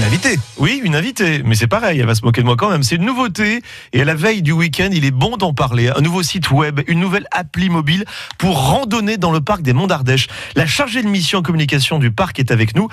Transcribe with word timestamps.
Une 0.00 0.06
invitée. 0.06 0.38
Oui, 0.56 0.80
une 0.82 0.96
invitée, 0.96 1.42
mais 1.44 1.54
c'est 1.54 1.66
pareil, 1.66 2.00
elle 2.00 2.06
va 2.06 2.14
se 2.14 2.24
moquer 2.24 2.40
de 2.40 2.46
moi 2.46 2.56
quand 2.56 2.70
même. 2.70 2.82
C'est 2.82 2.94
une 2.96 3.04
nouveauté 3.04 3.60
et 3.92 4.00
à 4.00 4.04
la 4.06 4.14
veille 4.14 4.40
du 4.40 4.52
week-end, 4.52 4.88
il 4.90 5.04
est 5.04 5.10
bon 5.10 5.36
d'en 5.36 5.52
parler. 5.52 5.88
Un 5.94 6.00
nouveau 6.00 6.22
site 6.22 6.50
web, 6.50 6.80
une 6.86 7.00
nouvelle 7.00 7.26
appli 7.32 7.68
mobile 7.68 8.04
pour 8.38 8.56
randonner 8.70 9.18
dans 9.18 9.30
le 9.30 9.42
parc 9.42 9.60
des 9.60 9.74
Monts 9.74 9.88
d'Ardèche. 9.88 10.28
La 10.56 10.66
chargée 10.66 11.02
de 11.02 11.08
mission 11.08 11.42
communication 11.42 11.98
du 11.98 12.10
parc 12.10 12.38
est 12.38 12.50
avec 12.50 12.74
nous. 12.74 12.88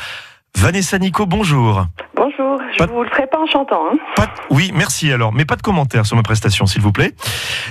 Vanessa 0.58 0.98
Nico, 1.00 1.26
bonjour. 1.26 1.86
Bonjour, 2.16 2.60
je 2.74 2.78
Pas- 2.80 2.88
vous 2.88 3.04
le 3.04 3.10
ferai 3.10 3.28
pas 3.28 3.40
en 3.40 3.46
chantant. 3.48 3.84
hein. 3.90 3.98
Pas 4.18 4.28
Oui, 4.50 4.72
merci 4.76 5.10
alors, 5.10 5.32
mais 5.32 5.46
pas 5.46 5.56
de 5.56 5.62
commentaires 5.62 6.06
sur 6.06 6.18
ma 6.18 6.24
prestation, 6.24 6.66
s'il 6.66 6.82
vous 6.82 6.92
plaît. 6.92 7.14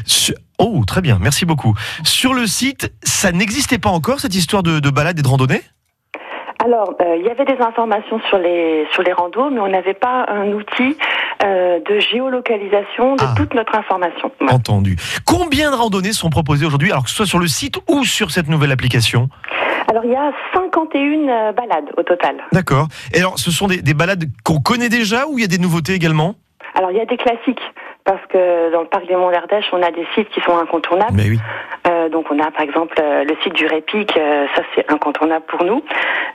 Sur- 0.07 0.34
Oh, 0.59 0.82
très 0.87 1.03
bien, 1.03 1.18
merci 1.21 1.45
beaucoup. 1.45 1.75
Sur 2.05 2.32
le 2.32 2.46
site, 2.46 2.91
ça 3.03 3.30
n'existait 3.32 3.77
pas 3.79 3.91
encore, 3.91 4.21
cette 4.21 4.34
histoire 4.34 4.62
de, 4.62 4.80
de 4.80 4.89
balade 4.89 5.18
et 5.18 5.23
de 5.23 5.29
randonnée? 5.29 5.61
Alors, 6.67 6.95
euh, 7.01 7.17
il 7.17 7.25
y 7.25 7.30
avait 7.30 7.45
des 7.45 7.62
informations 7.62 8.21
sur 8.29 8.39
les 8.39 8.89
sur 8.93 9.05
les 9.05 9.12
randos, 9.12 9.51
mais 9.51 9.61
on 9.61 9.69
n'avait 9.69 9.95
pas 9.95 10.27
un 10.29 10.49
outil 10.51 10.96
euh, 11.45 11.79
de 11.79 12.00
géolocalisation 12.00 13.14
de 13.14 13.23
Ah. 13.23 13.35
toute 13.36 13.54
notre 13.54 13.77
information. 13.77 14.32
Entendu. 14.50 14.96
Combien 15.25 15.71
de 15.71 15.76
randonnées 15.76 16.13
sont 16.13 16.29
proposées 16.29 16.67
aujourd'hui, 16.67 16.90
alors 16.90 17.04
que 17.04 17.11
ce 17.11 17.14
soit 17.17 17.26
sur 17.26 17.39
le 17.39 17.46
site 17.46 17.76
ou 17.89 18.03
sur 18.04 18.32
cette 18.32 18.49
nouvelle 18.49 18.73
application? 18.73 19.29
Alors, 19.89 20.04
il 20.04 20.11
y 20.11 20.17
a 20.17 20.32
51 20.54 21.29
euh, 21.29 21.53
balades 21.53 21.93
au 21.96 22.03
total. 22.03 22.35
D'accord. 22.50 22.89
Et 23.14 23.21
alors, 23.21 23.39
ce 23.39 23.53
sont 23.53 23.68
des, 23.68 23.81
des 23.81 23.95
balades 23.95 24.25
qu'on 24.45 24.59
connaît 24.59 24.89
déjà 24.89 25.29
ou 25.29 25.39
il 25.39 25.43
y 25.43 25.45
a 25.45 25.48
des 25.48 25.59
nouveautés 25.59 25.93
également? 25.93 26.35
Alors, 26.75 26.90
il 26.90 26.96
y 26.96 27.01
a 27.01 27.07
des 27.07 27.17
classiques. 27.17 27.62
Parce 28.04 28.25
que 28.29 28.71
dans 28.73 28.82
le 28.82 28.87
parc 28.87 29.09
des 29.09 29.17
Monts 29.17 29.32
d'Ardèche, 29.32 29.64
on 29.73 29.82
a 29.82 29.90
des 29.90 30.07
sites 30.14 30.29
qui 30.31 30.40
sont 30.43 30.57
incontournables. 30.57 31.12
Mais 31.14 31.29
oui. 31.29 31.40
Euh, 32.06 32.09
donc, 32.09 32.27
on 32.31 32.39
a 32.39 32.51
par 32.51 32.62
exemple 32.62 32.95
euh, 33.01 33.25
le 33.25 33.37
site 33.42 33.55
du 33.55 33.67
Répic, 33.67 34.17
euh, 34.17 34.47
ça 34.55 34.62
c'est 34.75 34.91
incontournable 34.91 35.45
pour 35.47 35.65
nous. 35.65 35.83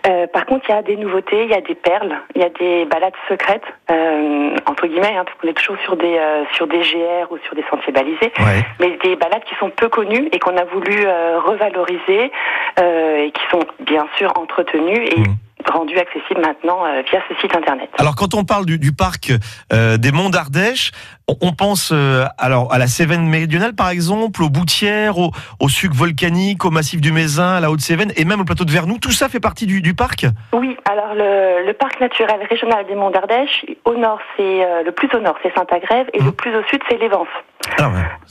Euh, 0.08 0.28
par 0.28 0.46
contre, 0.46 0.66
il 0.70 0.72
y 0.72 0.78
a 0.78 0.82
des 0.82 0.96
nouveautés, 0.96 1.44
il 1.44 1.50
y 1.50 1.54
a 1.54 1.62
des 1.62 1.76
perles, 1.76 2.16
il 2.36 2.42
y 2.42 2.46
a 2.46 2.50
des 2.50 2.86
balades 2.86 3.14
secrètes, 3.28 3.64
euh, 3.90 4.56
entre 4.66 4.88
guillemets, 4.88 5.16
hein, 5.18 5.24
parce 5.26 5.38
qu'on 5.40 5.48
est 5.48 5.54
toujours 5.54 5.78
sur 5.84 5.96
des 5.96 6.18
euh, 6.18 6.44
sur 6.54 6.68
des 6.68 6.80
GR 6.80 7.32
ou 7.32 7.38
sur 7.46 7.56
des 7.56 7.64
sentiers 7.70 7.94
balisés. 7.94 8.32
Ouais. 8.40 8.62
mais 8.80 8.98
des 9.04 9.16
balades 9.16 9.44
qui 9.46 9.56
sont 9.56 9.70
peu 9.70 9.90
connues 9.90 10.28
et 10.32 10.40
qu'on 10.40 10.58
a 10.58 10.64
voulu 10.66 11.06
euh, 11.06 11.40
revaloriser 11.40 12.32
euh, 12.80 13.26
et 13.26 13.32
qui 13.32 13.42
sont 13.50 13.60
bien 13.80 14.08
sûr 14.18 14.32
entretenues 14.38 15.06
et 15.06 15.20
Mhm. 15.22 15.36
Rendues 15.70 15.98
accessibles 15.98 16.42
maintenant 16.42 16.86
euh, 16.86 17.02
via 17.10 17.22
ce 17.30 17.36
site 17.42 17.56
internet. 17.56 17.90
Alors, 17.98 18.16
quand 18.16 18.34
on 18.34 18.44
parle 18.44 18.66
du, 18.66 18.80
du 18.80 18.92
parc 18.92 19.32
euh, 19.74 19.98
des 19.98 20.12
Monts 20.12 20.30
d'Ardèche, 20.30 20.92
on, 21.28 21.36
on 21.42 21.52
pense 21.54 21.92
euh, 21.94 22.26
alors 22.38 22.74
à 22.74 22.78
la 22.78 22.88
Cévennes 22.88 23.28
méridionale, 23.28 23.76
par 23.76 23.90
exemple, 23.90 24.42
aux 24.44 24.50
Boutières, 24.50 25.18
au, 25.18 25.32
au 25.60 25.70
suc 25.70 25.94
volcanique, 25.94 26.66
au 26.66 26.72
massif 26.72 27.02
du 27.02 27.12
Mézin, 27.12 27.54
à 27.54 27.60
la 27.60 27.70
Haute-Cévennes 27.70 28.14
et 28.16 28.26
même 28.26 28.42
au 28.42 28.46
plateau 28.46 28.66
de 28.66 28.72
Vernou. 28.72 28.98
Tout 28.98 29.12
ça 29.12 29.30
fait 29.30 29.40
partie 29.40 29.66
du, 29.66 29.82
du 29.82 29.94
parc? 29.94 30.26
Oui, 30.54 30.78
alors 30.90 31.14
le, 31.14 31.66
le 31.66 31.74
parc 31.74 32.00
naturel 32.00 32.40
régional 32.50 32.86
des 32.88 32.96
Monts 32.96 33.12
d'Ardèche, 33.12 33.66
au 33.86 33.96
nord 33.96 34.20
c'est 34.38 34.84
le 34.84 34.92
plus 34.92 35.10
au 35.14 35.20
nord 35.20 35.36
c'est 35.44 35.54
Saint-Agrève 35.54 36.08
et 36.14 36.22
le 36.22 36.32
plus 36.32 36.56
au 36.56 36.64
sud 36.70 36.82
c'est 36.90 36.98
Lévence. 36.98 37.28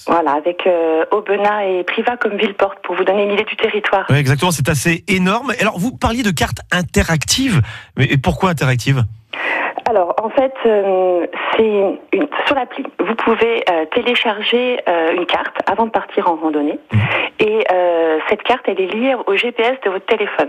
Voilà, 0.07 0.33
avec 0.33 0.67
euh, 0.67 1.05
Aubenas 1.11 1.65
et 1.65 1.85
Privas 1.85 2.17
comme 2.17 2.37
ville-porte 2.37 2.79
pour 2.83 2.95
vous 2.95 3.05
donner 3.05 3.25
une 3.25 3.33
idée 3.33 3.45
du 3.45 3.57
territoire. 3.57 4.07
Oui, 4.09 4.17
exactement, 4.17 4.51
c'est 4.51 4.69
assez 4.69 5.05
énorme. 5.09 5.53
Alors, 5.61 5.79
vous 5.79 5.97
parliez 5.97 6.23
de 6.23 6.31
cartes 6.31 6.61
interactives, 6.73 7.61
mais 7.97 8.07
et 8.07 8.17
pourquoi 8.17 8.51
interactives? 8.51 9.05
Alors, 9.89 10.15
en 10.23 10.31
fait, 10.31 10.55
euh, 10.67 11.27
c'est 11.57 11.99
une, 12.13 12.29
sur 12.47 12.55
l'appli. 12.55 12.85
Vous 12.99 13.15
pouvez 13.15 13.65
euh, 13.69 13.87
télécharger 13.95 14.79
euh, 14.89 15.13
une 15.13 15.27
carte 15.27 15.57
avant 15.67 15.87
de 15.87 15.91
partir 15.91 16.29
en 16.29 16.37
randonnée. 16.37 16.79
Et 17.39 17.65
euh, 17.73 18.19
cette 18.29 18.43
carte, 18.43 18.63
elle 18.67 18.81
est 18.81 18.95
liée 18.95 19.17
au 19.27 19.37
GPS 19.37 19.81
de 19.85 19.91
votre 19.91 20.07
téléphone. 20.07 20.49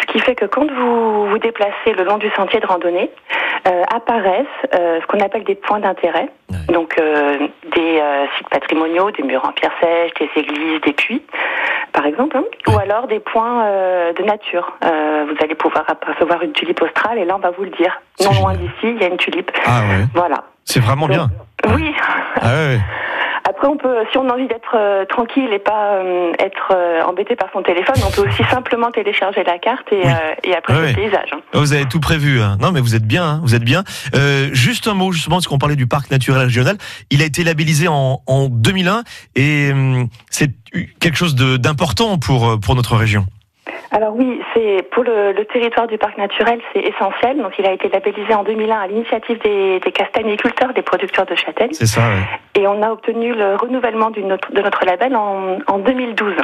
Ce 0.00 0.06
qui 0.06 0.18
fait 0.18 0.34
que 0.34 0.46
quand 0.46 0.68
vous 0.70 1.26
vous 1.28 1.38
déplacez 1.38 1.92
le 1.96 2.04
long 2.04 2.18
du 2.18 2.30
sentier 2.30 2.60
de 2.60 2.66
randonnée, 2.66 3.10
euh, 3.66 3.82
apparaissent 3.94 4.46
euh, 4.74 5.00
ce 5.00 5.06
qu'on 5.06 5.20
appelle 5.20 5.44
des 5.44 5.54
points 5.54 5.80
d'intérêt. 5.80 6.28
Ouais. 6.50 6.74
Donc, 6.74 6.94
euh, 7.00 7.38
des 7.74 8.02
sites 8.36 8.48
patrimoniaux, 8.50 9.10
des 9.12 9.22
murs 9.22 9.44
en 9.44 9.52
pierre 9.52 9.72
sèche, 9.80 10.12
des 10.20 10.30
églises, 10.40 10.80
des 10.82 10.92
puits, 10.92 11.22
par 11.92 12.04
exemple. 12.06 12.36
hein. 12.36 12.44
Ou 12.68 12.78
alors 12.78 13.06
des 13.06 13.20
points 13.20 13.64
de 14.16 14.22
nature. 14.24 14.72
Vous 14.82 15.36
allez 15.42 15.54
pouvoir 15.54 15.84
apercevoir 15.88 16.42
une 16.42 16.52
tulipe 16.52 16.80
australe 16.82 17.18
et 17.18 17.24
là, 17.24 17.36
on 17.36 17.40
va 17.40 17.50
vous 17.50 17.64
le 17.64 17.70
dire. 17.70 18.00
Non 18.24 18.30
loin 18.40 18.54
d'ici, 18.54 18.72
il 18.84 19.00
y 19.00 19.04
a 19.04 19.08
une 19.08 19.16
tulipe. 19.16 19.50
Ah 19.66 19.80
ouais, 19.88 20.04
Voilà. 20.14 20.44
c'est 20.64 20.80
vraiment 20.80 21.06
bien. 21.06 21.28
Oui. 21.74 21.94
Ah 22.40 22.46
ouais. 22.48 22.78
Après, 23.62 23.72
on 23.74 23.76
peut, 23.76 23.94
si 24.10 24.18
on 24.18 24.28
a 24.28 24.32
envie 24.32 24.48
d'être 24.48 24.74
euh, 24.74 25.04
tranquille 25.04 25.48
et 25.52 25.60
pas 25.60 25.92
euh, 25.94 26.32
être 26.40 26.72
euh, 26.74 27.00
embêté 27.04 27.36
par 27.36 27.48
son 27.52 27.62
téléphone, 27.62 27.94
on 28.04 28.10
peut 28.10 28.28
aussi 28.28 28.42
simplement 28.50 28.90
télécharger 28.90 29.44
la 29.44 29.56
carte 29.60 29.86
et, 29.92 30.00
Oui. 30.04 30.08
euh, 30.10 30.34
et 30.42 30.56
après 30.56 30.88
le 30.88 30.92
paysage. 30.92 31.28
hein. 31.32 31.38
Vous 31.54 31.72
avez 31.72 31.84
tout 31.84 32.00
prévu. 32.00 32.40
hein. 32.42 32.56
Non, 32.60 32.72
mais 32.72 32.80
vous 32.80 32.96
êtes 32.96 33.06
bien. 33.06 33.24
hein, 33.24 33.40
Vous 33.44 33.54
êtes 33.54 33.62
bien. 33.62 33.84
Euh, 34.16 34.48
juste 34.52 34.88
un 34.88 34.94
mot, 34.94 35.12
justement, 35.12 35.36
parce 35.36 35.46
qu'on 35.46 35.58
parlait 35.58 35.76
du 35.76 35.86
parc 35.86 36.10
naturel 36.10 36.42
régional. 36.46 36.76
Il 37.10 37.22
a 37.22 37.24
été 37.24 37.44
labellisé 37.44 37.86
en, 37.86 38.20
en 38.26 38.48
2001 38.48 39.04
et 39.36 39.70
hum, 39.70 40.08
c'est 40.28 40.50
quelque 40.98 41.16
chose 41.16 41.36
d'important 41.36 42.18
pour 42.18 42.58
pour 42.58 42.74
notre 42.74 42.96
région. 42.96 43.26
Alors 43.94 44.14
oui, 44.16 44.40
c'est 44.54 44.88
pour 44.90 45.04
le, 45.04 45.32
le 45.32 45.44
territoire 45.44 45.86
du 45.86 45.98
parc 45.98 46.16
naturel, 46.16 46.60
c'est 46.72 46.80
essentiel. 46.80 47.36
Donc, 47.36 47.52
il 47.58 47.66
a 47.66 47.72
été 47.72 47.88
labellisé 47.90 48.34
en 48.34 48.42
2001 48.42 48.80
à 48.80 48.86
l'initiative 48.86 49.38
des, 49.40 49.80
des 49.80 49.92
castagniculteurs, 49.92 50.72
des 50.72 50.80
producteurs 50.82 51.26
de 51.26 51.34
châtaignes, 51.34 51.72
C'est 51.72 51.86
ça. 51.86 52.00
ouais. 52.00 52.60
et 52.62 52.66
on 52.66 52.82
a 52.82 52.90
obtenu 52.90 53.34
le 53.34 53.56
renouvellement 53.56 54.10
notre- 54.16 54.50
de 54.52 54.62
notre 54.62 54.84
label 54.86 55.14
en, 55.14 55.58
en 55.66 55.78
2012. 55.78 56.34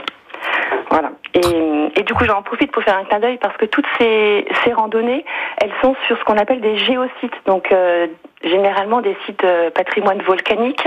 Voilà. 0.90 1.10
Et, 1.34 2.00
et 2.00 2.02
du 2.02 2.14
coup, 2.14 2.24
j'en 2.24 2.42
profite 2.42 2.70
pour 2.70 2.82
faire 2.82 2.98
un 2.98 3.04
clin 3.04 3.18
d'œil 3.20 3.38
parce 3.38 3.56
que 3.56 3.66
toutes 3.66 3.86
ces, 3.98 4.46
ces 4.64 4.72
randonnées, 4.72 5.24
elles 5.60 5.72
sont 5.82 5.94
sur 6.06 6.18
ce 6.18 6.24
qu'on 6.24 6.36
appelle 6.36 6.60
des 6.60 6.76
géosites, 6.78 7.34
donc 7.46 7.72
euh, 7.72 8.06
généralement 8.42 9.00
des 9.00 9.16
sites 9.26 9.44
euh, 9.44 9.70
patrimoine 9.70 10.20
volcanique. 10.22 10.82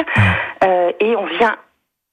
Euh, 0.63 0.91
et 0.99 1.15
on 1.15 1.25
vient, 1.25 1.55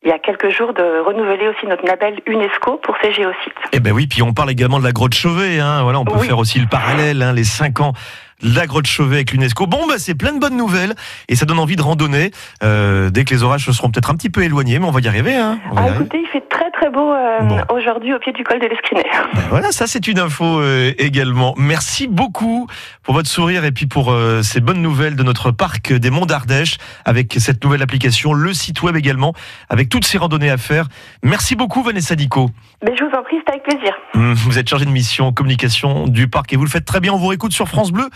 il 0.04 0.08
y 0.08 0.12
a 0.12 0.18
quelques 0.18 0.50
jours, 0.50 0.72
de 0.74 1.04
renouveler 1.04 1.48
aussi 1.48 1.66
notre 1.66 1.84
label 1.84 2.20
UNESCO 2.26 2.76
pour 2.78 2.96
ces 3.02 3.12
géosites. 3.12 3.36
Eh 3.72 3.80
ben 3.80 3.92
oui. 3.92 4.06
Puis 4.06 4.22
on 4.22 4.32
parle 4.32 4.50
également 4.50 4.78
de 4.78 4.84
la 4.84 4.92
grotte 4.92 5.14
Chauvet. 5.14 5.58
Hein. 5.58 5.82
Voilà, 5.82 5.98
on 6.00 6.04
peut 6.04 6.12
Oui. 6.18 6.26
faire 6.26 6.38
aussi 6.38 6.60
le 6.60 6.66
parallèle. 6.68 7.20
Hein, 7.22 7.32
les 7.32 7.44
cinq 7.44 7.80
ans. 7.80 7.92
de 8.42 8.54
La 8.54 8.66
grotte 8.68 8.86
Chauvet 8.86 9.16
avec 9.16 9.32
l'UNESCO. 9.32 9.66
Bon, 9.66 9.86
bah, 9.88 9.94
c'est 9.98 10.14
plein 10.14 10.32
de 10.32 10.38
bonnes 10.38 10.56
nouvelles 10.56 10.94
et 11.28 11.34
ça 11.34 11.44
donne 11.46 11.58
envie 11.58 11.74
de 11.74 11.82
randonner 11.82 12.30
euh, 12.62 13.10
dès 13.10 13.24
que 13.24 13.34
les 13.34 13.42
orages 13.42 13.64
se 13.66 13.72
seront 13.72 13.90
peut-être 13.90 14.10
un 14.10 14.14
petit 14.14 14.30
peu 14.30 14.42
éloignés, 14.44 14.78
mais 14.78 14.86
on 14.86 14.92
va 14.92 15.00
y 15.00 15.08
arriver. 15.08 15.34
Hein. 15.34 15.58
On 15.72 15.74
va 15.74 15.80
y 15.80 15.84
Ah, 15.84 15.88
arriver. 15.88 16.04
écoutez, 16.04 16.20
il 16.22 16.28
fait 16.28 16.48
très 16.48 16.67
très 16.78 16.90
beau 16.90 17.12
euh, 17.12 17.40
Bon. 17.40 17.58
aujourd'hui 17.74 18.14
au 18.14 18.18
pied 18.18 18.32
du 18.32 18.44
col 18.44 18.60
de 18.60 18.66
l'Escrinet. 18.66 19.04
Ben 19.34 19.42
voilà, 19.50 19.72
ça 19.72 19.86
c'est 19.86 20.06
une 20.06 20.18
info 20.18 20.44
euh, 20.60 20.92
également. 20.98 21.54
Merci 21.56 22.06
beaucoup 22.08 22.66
pour 23.02 23.14
votre 23.14 23.28
sourire 23.28 23.64
et 23.64 23.72
puis 23.72 23.86
pour 23.86 24.12
euh, 24.12 24.42
ces 24.42 24.60
bonnes 24.60 24.80
nouvelles 24.82 25.16
de 25.16 25.22
notre 25.22 25.50
parc 25.50 25.92
des 25.92 26.10
Monts 26.10 26.26
d'Ardèche 26.26 26.78
avec 27.04 27.34
cette 27.38 27.62
nouvelle 27.64 27.82
application, 27.82 28.32
le 28.32 28.52
site 28.54 28.82
web 28.82 28.96
également, 28.96 29.32
avec 29.68 29.88
toutes 29.88 30.04
ces 30.04 30.18
randonnées 30.18 30.50
à 30.50 30.56
faire. 30.56 30.86
Merci 31.22 31.56
beaucoup 31.56 31.82
Vanessa 31.82 32.14
Dico. 32.14 32.50
Mais 32.84 32.94
je 32.96 33.04
vous 33.04 33.10
en 33.10 33.22
prie, 33.22 33.36
c'est 33.44 33.50
avec 33.52 33.64
plaisir. 33.64 33.92
Hum, 34.14 34.34
Vous 34.34 34.58
êtes 34.58 34.68
chargée 34.68 34.84
de 34.84 34.90
mission 34.90 35.32
communication 35.32 36.06
du 36.06 36.28
parc 36.28 36.52
et 36.52 36.56
vous 36.56 36.64
le 36.64 36.70
faites 36.70 36.84
très 36.84 37.00
bien. 37.00 37.12
On 37.12 37.16
vous 37.18 37.26
réécoute 37.28 37.52
sur 37.52 37.68
francebleu.fr. 37.68 38.08